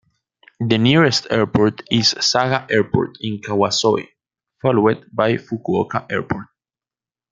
[0.59, 4.07] The nearest airport is Saga Airport in Kawasoe,
[4.59, 6.47] followed by Fukuoka Airport.